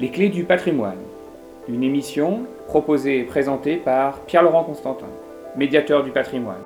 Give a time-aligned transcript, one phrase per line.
[0.00, 0.98] Les clés du patrimoine.
[1.68, 5.08] Une émission proposée et présentée par Pierre-Laurent Constantin,
[5.56, 6.62] médiateur du patrimoine.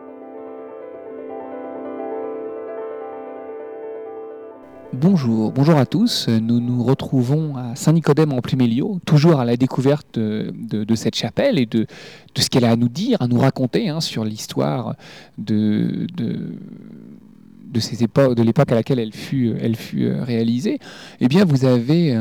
[4.93, 6.29] Bonjour, bonjour à tous.
[6.29, 11.65] Nous nous retrouvons à Saint-Nicodème en Pluméliau, toujours à la découverte de, cette chapelle et
[11.65, 11.87] de,
[12.37, 14.95] ce qu'elle a à nous dire, à nous raconter hein, sur l'histoire
[15.39, 16.07] de,
[17.73, 20.79] de de l'époque à laquelle elle fut, elle fut euh, réalisée,
[21.21, 22.17] eh bien, vous avez,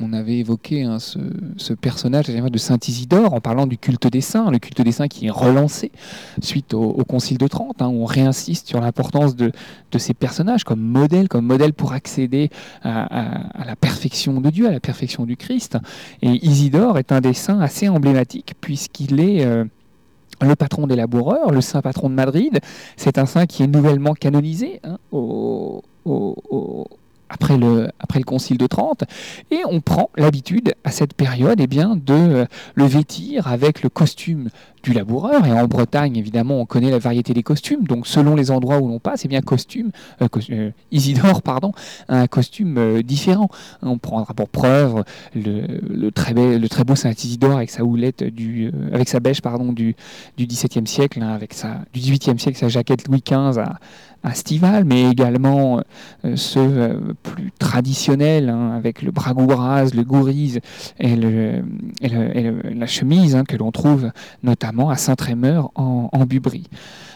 [0.00, 4.50] on, avait évoqué hein, ce, personnage de Saint Isidore en parlant du culte des saints,
[4.50, 5.92] le culte des saints qui est relancé
[6.42, 9.52] suite au, Concile de Trente, hein, où on réinsiste sur l'importance de,
[9.96, 12.50] ces personnages comme modèle, comme modèle pour accéder
[12.82, 15.78] à, la perfection de Dieu, à la perfection du Christ.
[16.22, 19.64] Et Isidore est un des saints assez emblématiques puisqu'il est euh,
[20.40, 22.60] le patron des laboureurs, le saint patron de Madrid.
[22.96, 24.98] C'est un saint qui est nouvellement canonisé hein,
[27.30, 27.90] après, le,
[28.24, 29.04] concile de Trente.
[29.50, 34.48] Et on prend l'habitude à cette période eh bien, de le vêtir avec le costume
[34.82, 35.46] du laboureur.
[35.46, 37.84] Et en Bretagne, évidemment, on connaît la variété des costumes.
[37.84, 39.90] Donc, selon les endroits où l'on passe, eh bien, costume,
[40.22, 41.72] euh, euh, Isidore, pardon,
[42.08, 43.48] un costume euh, différent.
[43.82, 49.20] On prendra pour preuve le, très, beau Saint Isidore avec sa houlette du, avec sa
[49.20, 49.94] bêche, pardon, du,
[50.38, 53.78] XVIIe siècle, hein, avec sa, du XVIIIe siècle, sa jaquette Louis XV à,
[54.22, 55.80] à Stival, mais également
[56.34, 60.60] ceux plus traditionnels, hein, avec le bragouras, le gourise
[60.98, 64.10] et, la chemise hein, que l'on trouve
[64.42, 66.64] notamment à Saint-Trémeur en, en, Bubry.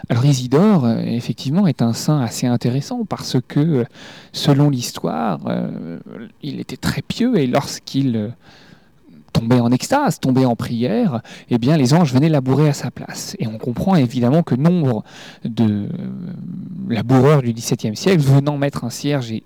[0.08, 3.84] Alors Isidore, euh, effectivement, est un saint assez intéressant parce que, euh,
[4.32, 5.98] selon l'histoire, euh,
[6.42, 8.32] il était très pieux et lorsqu'il
[9.32, 13.36] tombait en extase, tombait en prière, eh bien les anges venaient labourer à sa place.
[13.38, 15.04] Et on comprend évidemment que nombre
[15.44, 15.88] de
[16.88, 19.42] laboureurs du XVIIe siècle venant mettre un cierge et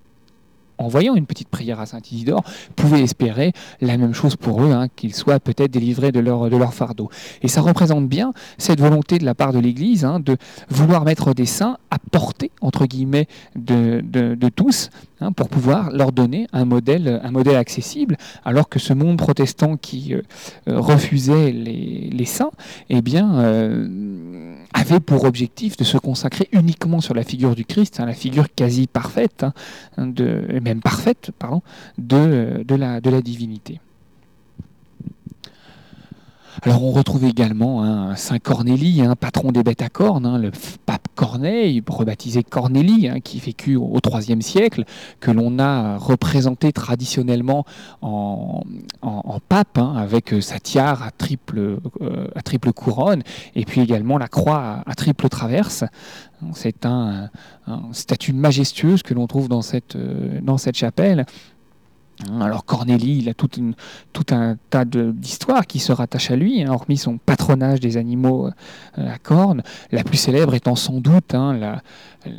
[0.78, 2.42] en voyant une petite prière à Saint-Isidore,
[2.74, 6.56] pouvaient espérer la même chose pour eux, hein, qu'ils soient peut-être délivrés de leur, de
[6.56, 7.10] leur fardeau.
[7.42, 10.36] Et ça représente bien cette volonté de la part de l'Église hein, de
[10.68, 14.90] vouloir mettre des saints à portée, entre guillemets, de, de tous,
[15.22, 19.78] Hein, pour pouvoir leur donner un modèle, un modèle accessible, alors que ce monde protestant
[19.78, 20.20] qui euh,
[20.68, 22.50] euh, refusait les, saints,
[22.90, 27.98] eh bien, euh, avait pour objectif de se consacrer uniquement sur la figure du Christ,
[27.98, 29.46] la figure quasi parfaite,
[29.96, 31.62] de, même parfaite, pardon,
[31.98, 33.80] de, la, divinité.
[36.62, 40.50] Alors on retrouve également hein, Saint Cornélie, un patron des bêtes à cornes, hein, le
[40.86, 44.84] pape Corneille, rebaptisé Cornélie, hein, qui vécut au IIIe siècle,
[45.18, 47.64] que l'on a représenté traditionnellement
[48.02, 48.62] en,
[49.48, 53.22] pape, avec sa tiare à triple, euh, à triple couronne,
[53.54, 55.84] et puis également la croix à, triple traverse.
[56.52, 57.30] C'est un,
[57.92, 61.26] statue majestueuse que l'on trouve dans cette, euh, dans cette chapelle.
[62.24, 63.50] Hein, alors Cornélie, il a tout,
[64.30, 68.48] un tas d'histoires qui se rattachent à lui, hein, hormis son patronage des animaux
[68.98, 69.62] euh, à cornes.
[69.92, 71.82] La plus célèbre étant sans doute hein, la,
[72.26, 72.32] euh,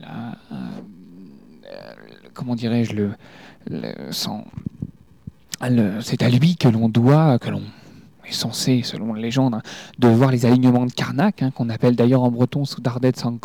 [2.33, 3.11] comment dirais-je le,
[6.01, 7.63] c'est à lui que l'on doit, que l'on
[8.29, 9.61] est censé, selon la légende, hein,
[9.99, 13.37] de voir les alignements de Carnac, hein, qu'on appelle d'ailleurs en breton Dardet San.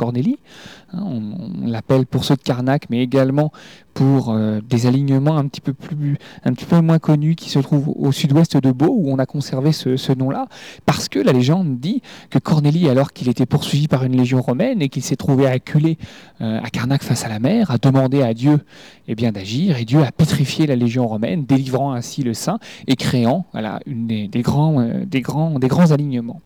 [0.93, 3.53] Hein, on, l'appelle pour ceux de Carnac, mais également
[3.95, 7.59] pour euh, des alignements un petit peu plus, un petit peu moins connus qui se
[7.59, 10.47] trouvent au sud-ouest de Beau, où on a conservé ce, nom-là,
[10.87, 14.83] parce que la légende dit que Cornélie, alors qu'il était poursuivi par une légion romaine
[14.83, 15.99] et qu'il s'est trouvé acculé
[16.41, 18.61] euh, à Carnac face à la mer, a demandé à Dieu
[19.09, 22.97] eh bien d'agir, et Dieu a pétrifié la légion romaine, délivrant ainsi le saint et
[22.97, 26.41] créant voilà, une des grands euh, des, grands, alignements.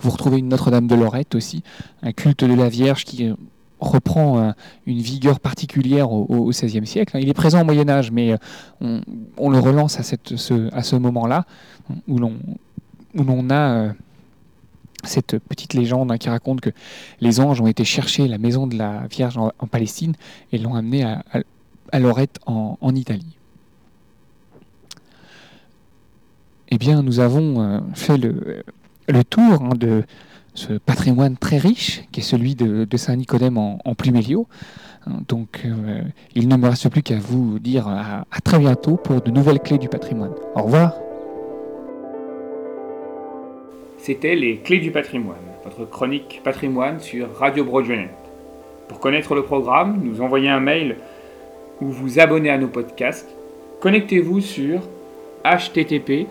[0.00, 1.62] Vous retrouvez une Notre-Dame de Lorette aussi,
[2.02, 3.34] un culte de la Vierge qui euh,
[3.80, 4.52] reprend euh,
[4.86, 7.18] une vigueur particulière au XVIe siècle.
[7.20, 8.36] Il est présent au Moyen Âge, mais
[8.80, 11.46] on, le relance à, cette, ce, moment-là,
[12.06, 13.92] où l'on a
[15.02, 16.70] cette petite légende hein, qui raconte que
[17.20, 20.14] les anges ont été chercher la maison de la Vierge en, Palestine
[20.52, 23.36] et l'ont amenée à, Lorette en Italie.
[26.74, 30.04] Eh bien, nous avons euh, fait le, tour hein, de
[30.54, 34.48] ce patrimoine très riche qui est celui de, Saint-Nicodème en, Pluméliau.
[35.06, 36.00] Hein, donc, euh,
[36.34, 39.60] il ne me reste plus qu'à vous dire à, à très bientôt pour de nouvelles
[39.60, 40.32] clés du patrimoine.
[40.54, 40.94] Au revoir.
[43.98, 48.08] C'était les Clés du patrimoine, votre chronique patrimoine sur Radio Broadway.
[48.88, 50.96] Pour connaître le programme, nous envoyer un mail
[51.82, 53.28] ou vous abonner à nos podcasts,
[53.82, 54.80] connectez-vous sur
[55.44, 56.28] http